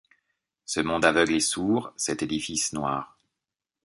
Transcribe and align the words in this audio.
Ce 0.65 0.79
monde 0.79 1.05
aveugle 1.05 1.35
et 1.35 1.39
sourd, 1.39 1.93
cet 1.95 2.23
édifice 2.23 2.73
noir 2.73 3.19